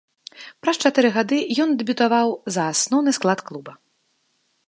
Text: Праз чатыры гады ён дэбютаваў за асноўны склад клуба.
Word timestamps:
Праз 0.61 0.79
чатыры 0.87 1.11
гады 1.17 1.37
ён 1.65 1.69
дэбютаваў 1.81 2.27
за 2.57 2.61
асноўны 2.73 3.11
склад 3.17 3.39
клуба. 3.51 3.71